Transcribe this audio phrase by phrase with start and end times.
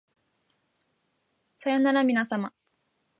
[1.57, 2.55] さようならみなさま